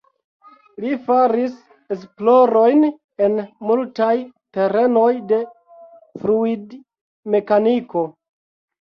Li 0.85 0.93
faris 1.09 1.53
esplorojn 1.97 2.89
en 3.27 3.37
multaj 3.73 4.11
terenoj 4.59 5.13
de 5.35 5.43
fluidmekaniko. 6.27 8.09